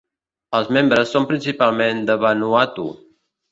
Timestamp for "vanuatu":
2.25-2.91